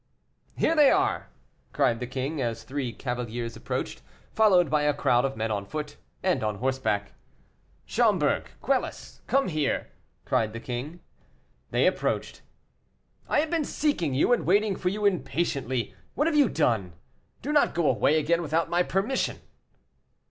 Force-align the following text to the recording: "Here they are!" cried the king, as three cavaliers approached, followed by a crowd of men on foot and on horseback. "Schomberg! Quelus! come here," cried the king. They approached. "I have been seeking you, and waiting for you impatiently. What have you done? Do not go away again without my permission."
"Here 0.57 0.75
they 0.75 0.89
are!" 0.89 1.29
cried 1.73 1.99
the 1.99 2.07
king, 2.07 2.41
as 2.41 2.63
three 2.63 2.91
cavaliers 2.91 3.55
approached, 3.55 4.01
followed 4.33 4.67
by 4.67 4.81
a 4.81 4.95
crowd 4.95 5.25
of 5.25 5.37
men 5.37 5.51
on 5.51 5.63
foot 5.63 5.97
and 6.23 6.43
on 6.43 6.55
horseback. 6.55 7.13
"Schomberg! 7.85 8.47
Quelus! 8.63 9.21
come 9.27 9.47
here," 9.49 9.91
cried 10.25 10.53
the 10.53 10.59
king. 10.59 11.01
They 11.69 11.85
approached. 11.85 12.41
"I 13.29 13.41
have 13.41 13.51
been 13.51 13.63
seeking 13.63 14.15
you, 14.15 14.33
and 14.33 14.43
waiting 14.43 14.75
for 14.75 14.89
you 14.89 15.05
impatiently. 15.05 15.93
What 16.15 16.25
have 16.25 16.35
you 16.35 16.49
done? 16.49 16.93
Do 17.43 17.53
not 17.53 17.75
go 17.75 17.87
away 17.87 18.17
again 18.17 18.41
without 18.41 18.71
my 18.71 18.81
permission." 18.81 19.37